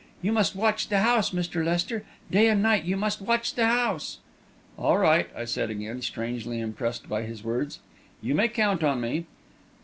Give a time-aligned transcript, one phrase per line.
[0.23, 1.63] You must watch the house, Mr.
[1.63, 4.17] Lester day and night you must watch the house!"
[4.75, 7.77] "All right," I said, again, strangely impressed by his words.
[8.19, 9.27] "You may count on me."